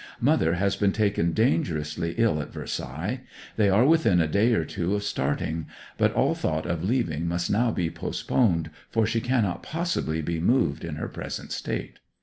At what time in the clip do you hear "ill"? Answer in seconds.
2.17-2.41